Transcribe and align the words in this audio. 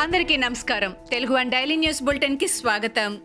అందరికీ 0.00 0.36
నమస్కారం. 0.36 0.94
Telugu 1.10 1.34
and 1.34 1.52
daily 1.52 1.76
news 1.76 2.02
బులెటిన్కి 2.02 2.48
స్వాగతం. 2.48 3.18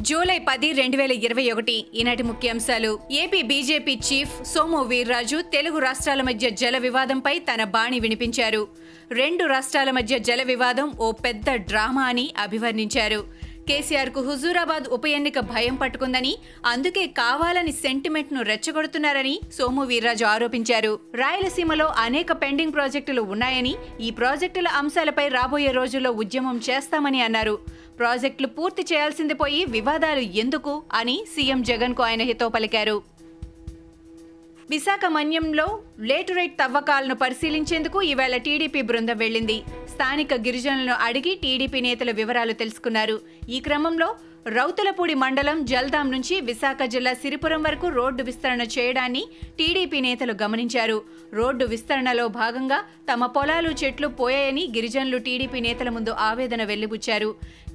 జూలై 0.00 0.38
పది 0.38 0.72
రెండు 0.72 0.96
వేల 0.96 1.12
ఇరవై 1.12 1.50
ఒకటి 1.50 1.86
ఈనాటి 1.94 2.22
ముఖ్యాంశాలు. 2.22 2.98
AP 3.12 3.42
BJP 3.42 3.94
chief 3.94 4.44
Somu 4.44 4.82
Veerraju 4.82 5.42
Telugu 5.42 5.78
రాష్ట్రాల 5.78 6.22
మధ్య 6.22 6.50
జల 6.50 6.78
వివాదంపై 6.78 7.38
తన 7.38 7.64
బాణి 7.64 8.00
వినిపించారు. 8.00 8.68
రెండు 9.10 9.44
రాష్ట్రాల 9.44 9.90
మధ్య 9.90 10.18
జల 10.18 10.42
వివాదం 10.42 10.92
ఓ 11.00 11.12
పెద్ద 11.12 11.44
డ్రామా 11.54 12.02
అని 12.02 12.34
అభివర్ణించారు. 12.38 13.43
కేసీఆర్కు 13.68 14.20
హుజూరాబాద్ 14.28 14.86
ఉప 14.96 15.04
ఎన్నిక 15.18 15.38
భయం 15.52 15.76
పట్టుకుందని 15.82 16.32
అందుకే 16.72 17.04
కావాలని 17.20 17.72
సెంటిమెంట్ను 17.84 18.42
రెచ్చగొడుతున్నారని 18.50 19.34
సోము 19.58 19.84
వీర్రాజు 19.90 20.24
ఆరోపించారు. 20.32 20.92
రాయలసీమలో 21.22 21.86
అనేక 22.06 22.32
పెండింగ్ 22.42 22.76
ప్రాజెక్టులు 22.78 23.22
ఉన్నాయని 23.34 23.74
ఈ 24.00 24.10
ప్రాజెక్టుల 24.20 24.68
అంశాలపై 24.82 25.26
రాబోయే 25.28 25.72
రోజుల్లో 25.80 26.12
ఉద్యమం 26.24 26.58
చేస్తామని 26.68 27.22
అన్నారు. 27.28 27.56
ప్రాజెక్టులు 27.98 28.48
పూర్తి 28.58 28.82
చేయాల్సింది 28.90 29.34
పోయి 29.40 29.60
వివాదాలు 29.76 30.22
ఎందుకు 30.44 30.72
అని 31.00 31.16
సీఎం 31.34 31.60
జగన్కు 31.70 32.02
ఆయన 32.02 32.22
హితో 32.30 32.48
పలికారు. 32.48 32.96
విశాఖ 34.74 35.06
మన్యంలో 35.06 35.64
లేటురైట్ 36.00 36.54
తవ్వకాలను 36.60 37.14
పరిశీలించేందుకు 37.14 37.98
ఈవేళ 38.02 38.36
టీడీపీ 38.36 38.80
బృందం 38.82 39.16
వెళ్ళింది 39.18 39.56
స్థానిక 39.92 40.34
గిరిజనులను 40.34 40.94
అడిగి 41.06 41.32
టీడీపీ 41.42 41.80
నేతల 41.80 42.10
వివరాలు 42.10 42.52
తెలుసుకున్నారు. 42.52 43.20
ఈ 43.48 43.60
క్రమంలో 43.60 44.08
రౌతులపూడి 44.46 45.14
మండలం 45.14 45.64
జల్దాం 45.64 46.10
నుంచి 46.10 46.40
విశాఖ 46.40 46.82
జిల్లా 46.94 47.12
సిరిపురం 47.14 47.62
వరకు 47.62 47.88
రోడ్డు 47.88 48.22
విస్తరణ 48.22 48.62
చేయడాన్ని 48.76 49.22
టీడీపీ 49.58 50.00
నేతలు 50.00 50.34
గమనించారు. 50.42 50.98
రోడ్డు 51.32 51.66
విస్తరణలో 51.74 52.28
భాగంగా 52.40 52.80
తమ 53.12 53.26
పొలాలు 53.26 53.72
చెట్లు 53.84 54.08
పోయాయని 54.08 54.66
గిరిజనులు 54.76 55.18
టీడీపీ 55.18 55.60
నేతల 55.60 55.88
ముందు 55.88 56.14
ఆవేదన 56.30 56.64
వెల్లిబుచ్చారు. 56.64 57.30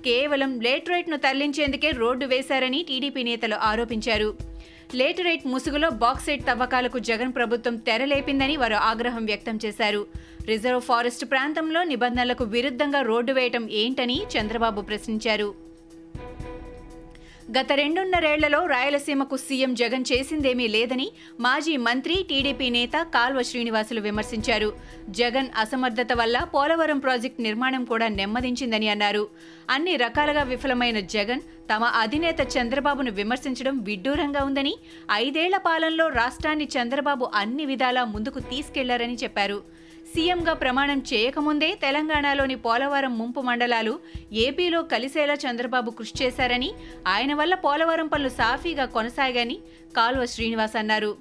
కేవలం 0.05 0.59
లేటరైట్ను 0.67 1.17
తరలించేందుకే 1.17 1.91
రోడ్డు 2.03 2.25
వేశారని 2.25 2.85
టీడీపీ 2.89 3.23
నేతలు 3.23 3.55
ఆరోపించారు. 3.71 4.48
లేటరైట్ 4.95 5.43
ముసుగులో 5.47 5.89
బాక్సైట్ 5.89 6.45
తవ్వకాలకు 6.45 6.99
జగన్ 6.99 7.33
ప్రభుత్వం 7.35 7.75
తెరలేపిందని 7.75 8.57
వారు 8.57 8.73
ఆగ్రహం 8.73 9.25
వ్యక్తం 9.25 9.59
చేశారు. 9.65 10.05
రిజర్వ్ 10.45 10.81
ఫారెస్ట్ 10.81 11.25
ప్రాంతంలో 11.31 11.83
నిబంధనలకు 11.83 12.43
విరుద్ధంగా 12.43 13.01
రోడ్డు 13.01 13.33
వేయటం 13.33 13.69
ఏంటని 13.69 14.17
చంద్రబాబు 14.35 14.81
ప్రశ్నించారు. 14.81 15.68
గత 17.57 17.71
రెండున్నరేళ్ళలో 17.71 18.57
రాయలసీమకు 18.65 19.37
సీఎం 19.37 19.71
జగన్ 19.73 20.03
చేసిందేమీ 20.09 20.67
లేదని 20.67 21.07
మాజీ 21.39 21.77
మంత్రి 21.77 22.15
టీడీపీ 22.29 22.67
నేత 22.69 22.95
కాల్వ 23.15 23.41
శ్రీనివాసులు 23.41 24.01
విమర్శించారు. 24.01 24.69
జగన్ 25.19 25.49
అసమర్థత 25.57 26.13
వల్ల 26.13 26.37
పోలవరం 26.53 26.99
ప్రాజెక్టు 26.99 27.41
నిర్మాణం 27.41 27.83
కూడా 27.83 28.07
నెమ్మదించిందని 28.19 28.89
అన్నారు. 28.89 29.23
అన్ని 29.69 29.95
రకాలుగా 29.95 30.43
విఫలమైన 30.43 30.99
జగన్ 31.15 31.43
తమ 31.71 31.83
అధినేత 32.03 32.39
చంద్రబాబును 32.57 33.11
విమర్శించడం 33.11 33.77
విడ్డూరంగా 33.89 34.43
ఉందని 34.43 34.75
ఐదేళ్ళ 35.11 35.57
పాలనలో 35.57 36.07
రాష్ట్రాన్ని 36.21 36.69
చంద్రబాబు 36.77 37.27
అన్ని 37.35 37.65
విధాలా 37.65 38.05
ముందుకు 38.05 38.39
తీసుకెళ్ళారని 38.53 39.17
చెప్పారు. 39.23 39.59
సీఎంగా 40.15 40.53
ప్రమాణం 40.53 41.03
చేయకముందే 41.13 41.75
తెలంగాణలోని 41.75 42.55
పోలవరం 42.55 43.17
ముంపు 43.17 43.41
మండలాలు 43.41 43.99
ఏపీలో 44.33 44.81
కలిసేలా 44.81 45.33
చంద్రబాబు 45.33 45.91
కృషి 45.91 46.23
చేశారని 46.23 46.73
ఆయన 47.07 47.33
వల్ల 47.33 47.55
పోలవరం 47.55 48.07
పనులు 48.07 48.29
సాఫీగా 48.29 48.85
కొనసాగాని 48.85 49.59
కాల్వ 49.97 50.25
శ్రీనివాస్ 50.25 50.77
అన్నారు. 50.77 51.17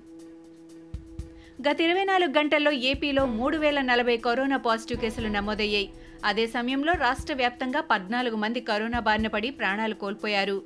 గత 1.70 1.80
ఇరవై 1.80 2.04
నాలుగు 2.04 2.30
గంటల్లో 2.30 2.70
ఏపీలో 2.70 3.26
మూడు 3.26 3.56
వేల 3.56 3.80
నలభై 3.80 4.16
కరోనా 4.16 4.56
పాజిటివ్ 4.56 5.00
కేసులు 5.00 5.28
నమోదయ్యాయి. 5.28 5.90
అదే 6.24 6.46
సమయంలో 6.46 6.92
రాష్ట్ర 6.92 7.34
వ్యాప్తంగా 7.34 7.80
పద్నాలుగు 7.80 8.36
మంది 8.36 8.60
కరోనా 8.60 9.00
బారిన 9.00 9.26
పడి 9.26 9.50
ప్రాణాలు 9.50 9.94
కోల్పోయారు. 9.94 10.62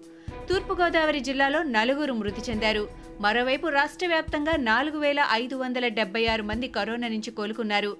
తూర్పుగోదావరి 0.50 1.20
జిల్లాలో 1.20 1.62
నలుగురు 1.62 2.12
మృతి 2.12 2.50
చెందారు. 2.50 3.01
మరోవైపు 3.20 3.68
రాష్ట్ర 3.68 4.06
వ్యాప్తంగా 4.06 4.56
నాలుగు 4.56 4.98
వేల 4.98 5.26
ఐదు 5.32 5.56
వందల 5.56 5.88
డెబ్బై 5.88 6.26
ఆరు 6.26 6.42
మంది 6.42 6.68
కరోనా 6.68 7.08
నుంచి 7.08 7.30
కోలుకున్నారు. 7.30 7.96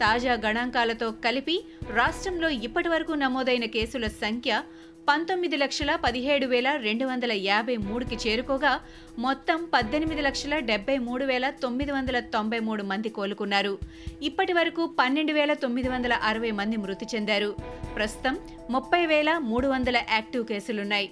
తాజా 0.00 0.32
గణాంకాలతో 0.34 1.10
కలిపి 1.10 1.64
రాష్ట్రంలో 1.94 2.48
ఇప్పటి 2.48 2.88
వరకు 2.88 3.12
నమోదైన 3.12 3.64
కేసుల 3.64 4.06
సంఖ్య 4.06 4.62
పంతొమ్మిది 5.08 5.56
లక్షల 5.56 5.96
పదిహేడు 5.96 6.46
వేల 6.46 6.76
రెండు 6.76 7.04
వందల 7.04 7.32
యాభై 7.32 7.76
మూడుకి 7.76 8.28
చేరుకోగా 8.28 8.80
మొత్తం 9.18 9.64
పద్దెనిమిది 9.74 10.22
లక్షల 10.22 10.58
డెబ్బై 10.58 10.98
మూడు 10.98 11.24
వేల 11.24 11.50
తొమ్మిది 11.50 11.92
వందల 11.92 12.20
తొంభై 12.20 12.58
మూడు 12.58 12.82
మంది 12.82 13.08
కోలుకున్నారు. 13.08 13.78
ఇప్పటి 14.22 14.52
వరకు 14.52 14.86
పన్నెండు 14.86 15.32
వేల 15.32 15.52
తొమ్మిది 15.52 15.88
వందల 15.88 16.12
అరవై 16.22 16.50
మంది 16.50 16.76
మృతి 16.76 17.06
చెందారు. 17.14 17.54
ప్రస్తుతం 17.96 18.38
ముప్పై 18.70 19.06
వేల 19.06 19.38
మూడు 19.38 19.68
వందల 19.68 19.96
యాక్టివ్ 19.96 20.46
కేసులున్నాయి. 20.46 21.10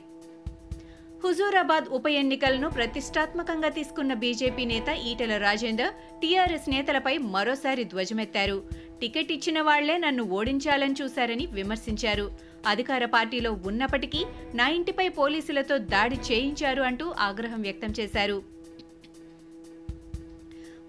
హుజూరాబాద్ 1.24 1.86
ఉప 1.96 2.06
ఎన్నికలను 2.20 2.68
ప్రతిష్టాత్మకంగా 2.68 3.68
తీసుకున్న 3.68 4.12
బీజేపీ 4.14 4.64
నేత 4.64 4.88
ఈటెల 5.10 5.36
రాజేందర్ 5.36 5.92
టీఆర్ఎస్ 6.22 6.68
నేతలపై 6.70 7.14
మరోసారి 7.34 7.84
ధ్వజమెత్తారు. 7.84 8.58
టికెట్ 9.00 9.32
ఇచ్చిన 9.32 9.60
వాళ్ళే 9.60 9.96
నన్ను 9.98 10.24
ఓడించాలని 10.24 10.96
చూశారని 11.02 11.46
విమర్శించారు. 11.46 12.26
అధికార 12.66 13.04
పార్టీలో 13.04 13.52
ఉన్నప్పటికీ 13.52 14.20
నా 14.54 14.68
ఇంటిపై 14.68 15.08
పోలీసులతో 15.08 15.78
దాడి 15.78 16.18
చేయించారు 16.30 16.82
అంటూ 16.82 17.08
ఆగ్రహం 17.28 17.62
వ్యక్తం 17.62 17.92
చేశారు. 18.00 18.38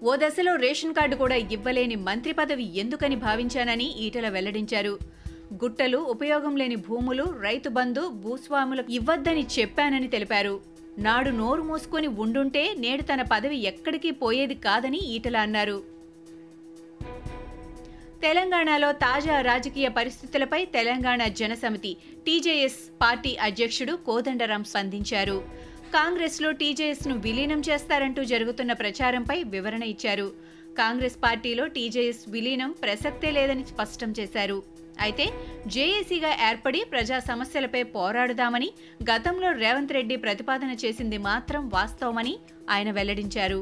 ఓ 0.02 0.14
దశలో 0.16 0.54
రేషన్ 0.56 0.94
కార్డు 0.94 1.16
కూడా 1.16 1.36
ఇవ్వలేని 1.56 1.96
మంత్రి 2.08 2.32
పదవి 2.32 2.78
ఎందుకని 2.78 3.16
భావించానని 3.16 3.90
ఈటెల 4.06 4.28
వెల్లడించారు. 4.28 5.15
గుట్టలు 5.54 5.98
ఉపయోగం 5.98 6.56
లేని 6.56 6.76
భూములు 6.76 7.24
రైతు 7.40 7.68
బంధు 7.68 8.08
భూస్వాములకు 8.08 8.92
ఇవ్వద్దని 8.92 9.46
చెప్పానని 9.58 10.08
తెలిపారు. 10.08 10.60
నాడు 10.98 11.30
నోరు 11.30 11.62
మూసుకొని 11.62 12.06
ఉండుంటే 12.06 12.74
నేడు 12.78 13.02
తన 13.02 13.22
పదవి 13.22 13.56
ఎక్కడికి 13.62 14.10
పోయేది 14.10 14.54
కాదని 14.54 14.98
ఈటల 14.98 15.36
అన్నారు. 15.36 15.82
తెలంగాణలో 18.22 18.92
తాజా 18.92 19.40
రాజకీయ 19.40 19.88
పరిస్థితులపై 19.88 20.64
తెలంగాణ 20.64 21.24
జనసమితి 21.24 21.96
టీజేఎస్ 22.26 23.02
పార్టీ 23.02 23.36
అధ్యక్షుడు 23.36 23.92
కోదండరాం 23.92 24.64
స్పందించారు. 24.64 25.42
కాంగ్రెస్లో 25.94 26.52
టీజేఎస్ను 26.52 27.18
విలీనం 27.18 27.60
చేస్తారంటూ 27.60 28.24
జరుగుతున్న 28.24 28.72
ప్రచారంపై 28.72 29.42
వివరణ 29.42 29.82
ఇచ్చారు. 29.82 30.32
కాంగ్రెస్ 30.78 31.16
పార్టీలో 31.24 31.66
టీజేఎస్ 31.66 32.28
విలీనం 32.28 32.74
ప్రసక్తే 32.82 33.30
లేదని 33.30 33.64
స్పష్టం 33.64 34.14
చేశారు. 34.20 34.75
అయితే 35.00 35.26
జేఏసీగా 35.66 36.30
ఏర్పడి 36.48 36.84
ప్రజా 36.84 37.18
సమస్యలపై 37.18 37.82
పోరాడుదామని 37.82 38.72
గతంలో 39.10 39.52
రేవంత్ 39.52 39.92
రెడ్డి 39.92 40.16
ప్రతిపాదన 40.16 40.76
చేసింది 40.84 41.18
మాత్రం 41.18 41.68
వాస్తవమని 41.68 42.38
ఆయన 42.70 42.90
వెల్లడించారు. 42.90 43.60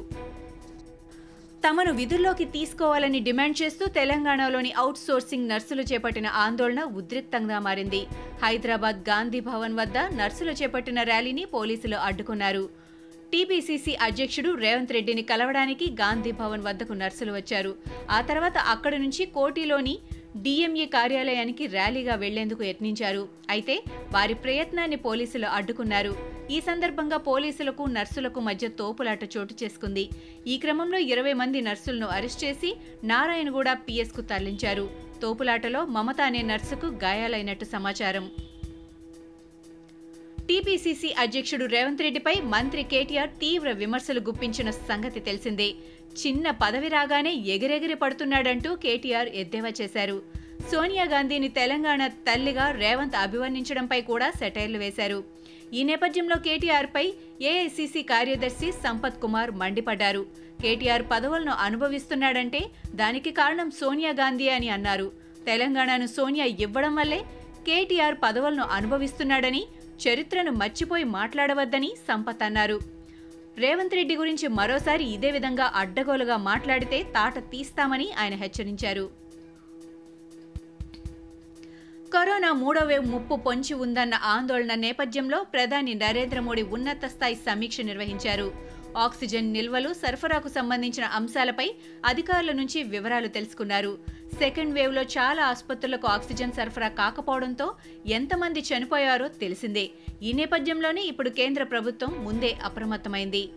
తమను 1.67 1.93
విధుల్లోకి 1.93 2.45
తీసుకోవాలని 2.45 3.21
డిమాండ్ 3.21 3.62
చేస్తూ 3.62 3.87
తెలంగాణలోని 3.87 4.72
అవుట్ 4.72 4.99
సోర్సింగ్ 4.99 5.49
నర్సులు 5.49 5.83
చేపట్టిన 5.83 6.27
ఆందోళన 6.27 6.83
ఉద్రిక్తంగా 6.83 7.59
మారింది. 7.59 8.06
హైదరాబాద్ 8.43 9.09
గాంధీ 9.09 9.41
భవన్ 9.41 9.77
వద్ద 9.78 9.99
నర్సులు 9.99 10.51
చేపట్టిన 10.51 11.03
ర్యాలీని 11.03 11.45
పోలీసులు 11.45 11.97
అడ్డుకున్నారు. 11.97 12.71
టీపీసీసీ 13.33 13.95
అధ్యక్షుడు 13.95 14.51
రేవంత్ 14.55 14.93
రెడ్డిని 14.93 15.22
కలవడానికి 15.22 15.87
గాంధీ 16.01 16.33
భవన్ 16.33 16.62
వద్దకు 16.62 16.93
నర్సులు 16.93 17.33
వచ్చారు. 17.33 17.75
ఆ 18.11 18.21
తర్వాత 18.21 18.59
అక్కడి 18.59 18.99
నుంచి 18.99 19.25
కోటిలోని 19.25 19.99
డిఎంఏ 20.43 20.87
కార్యాలయానికి 20.87 21.67
ర్యాలీగా 21.67 22.15
వెళ్ళేందుకు 22.15 22.62
యత్నించారు. 22.62 23.28
అయితే 23.50 23.75
వారి 24.12 24.34
ప్రయత్నాన్ని 24.34 24.97
పోలీసులు 24.97 25.47
అడ్డుకున్నారు. 25.47 26.15
ఈ 26.50 26.61
సందర్భంగా 26.61 27.17
పోలీసులకు 27.17 27.83
నర్సులకు 27.83 28.41
మధ్య 28.41 28.69
తోపులాట 28.69 29.25
చోటు 29.37 29.55
చేసుకుంది. 29.62 30.11
ఈ 30.47 30.56
క్రమంలో 30.59 30.99
ఇరవై 30.99 31.33
మంది 31.33 31.61
నర్సులను 31.61 32.06
అరెస్ట్ 32.06 32.45
చేసి 32.45 32.77
నారాయణగూడ 33.04 33.72
పిఎస్కు 33.72 34.21
తరలించారు. 34.21 34.91
తోపులాటలో 35.22 35.84
మమత 35.86 36.21
అనే 36.21 36.42
నర్సుకు 36.42 36.87
గాయాలైనట్టు 36.87 37.65
సమాచారం. 37.65 38.30
టీపీసీసీ 40.48 41.10
అధ్యక్షుడు 41.22 41.64
రేవంత్ 41.74 42.02
రెడ్డిపై 42.04 42.34
మంత్రి 42.54 42.82
కేటీఆర్ 42.92 43.30
తీవ్ర 43.42 43.68
విమర్శలు 43.82 44.20
గుప్పించిన 44.26 44.70
సంగతి 44.88 45.20
తెలిసిందే. 45.28 45.68
చిన్న 46.20 46.50
పదవి 46.62 46.88
రాగానే 46.94 47.32
ఎగిరెగిరి 47.54 47.96
పడుతున్నాడంటూ 48.02 48.70
కేటీఆర్ 48.82 49.30
ఎద్దేవా 49.42 49.70
చేశారు. 49.80 50.16
సోనియా 50.70 51.06
గాంధీని 51.12 51.48
తెలంగాణ 51.60 52.02
తల్లిగా 52.26 52.66
రేవంత్ 52.82 53.16
అభివర్ణించడంపై 53.22 54.00
కూడా 54.10 54.28
సెటైర్లు 54.41 54.78
వేశారు. 54.84 55.18
ఈ 55.78 55.82
నేపథ్యంలో 55.91 56.36
కేటీఆర్పై 56.46 57.04
ఏఐసీసీ 57.50 58.02
కార్యదర్శి 58.12 58.68
సంపత్ 58.84 59.20
కుమార్ 59.22 59.52
మండిపడ్డారు. 59.62 60.22
కేటీఆర్ 60.62 61.04
పదవులను 61.12 61.54
అనుభవిస్తున్నాడంటే 61.66 62.60
దానికి 63.02 63.30
కారణం 63.41 63.70
సోనియా 63.80 64.12
గాంధీ 64.20 64.48
అని 64.56 64.68
అన్నారు. 64.76 65.08
తెలంగాణను 65.48 66.06
సోనియా 66.16 66.46
ఇవ్వడం 66.66 66.94
వల్లే 67.00 67.20
కేటీఆర్ 67.68 68.16
పదవులను 68.24 68.64
అనుభవిస్తున్నాడని 68.76 69.62
చరిత్రను 70.02 70.52
మర్చిపోయి 70.52 71.04
మాట్లాడవద్దని 71.04 71.91
సంపత్ 72.08 72.42
అన్నారు. 72.42 72.78
రేవంత్ 73.58 73.94
రెడ్డి 73.94 74.16
గురించి 74.16 74.48
మరోసారి 74.48 75.04
ఇదే 75.04 75.30
విధంగా 75.30 75.72
అడ్డగోలుగా 75.74 76.36
మాట్లాడితే 76.36 77.02
తాట 77.02 77.38
తీస్తామని 77.38 78.12
ఆయన 78.12 78.34
హెచ్చరించారు. 78.34 79.10
కరోనా 82.14 82.52
మూడో 82.52 82.80
వేవ్ 82.84 83.06
ముప్పు 83.06 83.34
పొంచి 83.34 83.74
ఉందన్న 83.74 84.14
ఆందోళన 84.14 84.74
నేపథ్యంలో 84.74 85.44
ప్రధాని 85.44 85.94
నరేంద్ర 85.94 86.41
మోడీ 86.41 86.62
ఉన్నత 86.62 87.04
స్థాయి 87.04 87.34
సమీక్ష 87.34 87.80
నిర్వహించారు. 87.80 88.73
ఆక్సిజన్ 88.96 89.52
నిల్వలు 89.52 89.92
సరఫరాకు 89.92 90.48
సంబంధించిన 90.48 91.04
అంశాలపై 91.04 91.74
అధికారుల 92.04 92.52
నుంచి 92.52 92.82
వివరాలు 92.82 93.28
తెలుసుకున్నారు. 93.28 93.98
సెకండ్ 94.38 94.74
వేవ్లో 94.74 95.02
చాలా 95.02 95.46
ఆసుపత్రులకు 95.46 96.06
ఆక్సిజన్ 96.06 96.52
సరఫరా 96.52 96.88
కాకపోవడంతో 96.88 97.74
ఎంతమంది 98.06 98.60
చనిపోయారో 98.60 99.28
తెలిసిందే. 99.28 99.91
ఈ 100.22 100.32
నేపథ్యంలోనే 100.32 101.02
ఇప్పుడు 101.02 101.30
కేంద్ర 101.30 101.62
ప్రభుత్వం 101.62 102.24
ముందే 102.24 102.56
అప్రమత్తమైంది. 102.64 103.48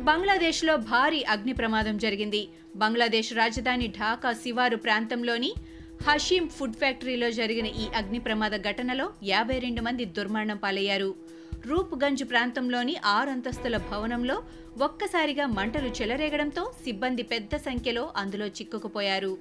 బంగ్లాదేశ్లో 0.00 0.76
భారీ 0.76 1.22
అగ్ని 1.22 1.52
ప్రమాదం 1.52 1.98
జరిగింది. 1.98 2.48
బంగ్లాదేశ్ 2.76 3.32
రాజధాని 3.32 3.88
ఢాకా 3.88 4.32
శివారు 4.32 4.76
ప్రాంతంలోని 4.76 5.54
హషీం 6.02 6.48
ఫుడ్ 6.48 6.76
ఫ్యాక్టరీలో 6.76 7.30
జరిగిన 7.30 7.66
ఈ 7.66 7.88
అగ్ని 7.96 8.18
ప్రమాద 8.18 8.50
ఘటనలో 8.50 9.12
యాభై 9.24 9.58
రెండు 9.58 9.82
మంది 9.82 10.04
దుర్మరణం 10.04 10.56
పాలయ్యారు. 10.56 11.37
రూప్గంజ్ 11.66 12.24
ప్రాంతంలోని 12.30 12.96
ఆరు 13.04 13.30
అంతస్తుల 13.30 13.76
భవనంలో 13.76 14.42
ఒక్కసారిగా 14.82 15.46
మంటలు 15.46 15.88
చెలరేగడంతో 15.88 16.72
సిబ్బంది 16.84 17.22
పెద్ద 17.22 17.56
సంఖ్యలో 17.56 18.12
అందులో 18.16 18.46
చిక్కుకుపోయారు. 18.46 19.38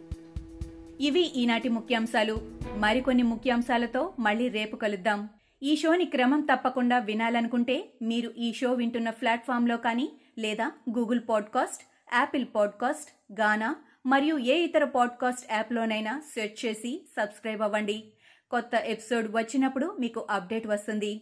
ఇవి 1.02 1.22
ఈనాటి 1.22 1.69
ముఖ్యాంశాలు. 1.69 2.38
మరికొన్ని 2.75 3.24
ముఖ్యాంశాలతో 3.24 4.14
మళ్ళీ 4.19 4.48
రేపు 4.48 4.75
కలుద్దాం. 4.75 5.30
ఈ 5.64 5.75
షోని 5.75 6.06
క్రమం 6.06 6.42
తప్పకుండా 6.42 6.98
వినాలనుకుంటే 6.98 7.90
మీరు 8.02 8.34
ఈ 8.38 8.54
షో 8.54 8.74
వింటున్న 8.74 9.10
ప్లాట్ఫామ్లో 9.10 9.78
కానీ 9.78 10.12
లేదా 10.38 10.72
Google 10.98 11.20
podcast 11.30 11.84
Apple 12.13 12.46
podcast 12.56 13.42
Gaana 13.42 13.75
మరియు 14.06 14.38
ఏ 14.38 14.58
ఇతర 14.58 14.84
పాడ్కాస్ట్ 14.84 15.54
యాప్లోనైనా 15.54 16.22
సెర్చ్ 16.36 16.66
చేసి 16.66 17.10
సబ్స్క్రైబ్ 17.18 17.62
అవ్వండి. 17.62 18.04
కొత్త 18.52 18.72
ఎపిసోడ్ 18.75 19.28
వచ్చినప్పుడు 19.31 19.98
మీకు 20.00 20.28
అప్డేట్ 20.30 20.68
వస్తుంది. 20.68 21.22